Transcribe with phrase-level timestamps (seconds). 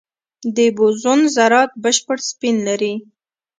[0.55, 2.93] د بوزون ذرات بشپړ سپین لري.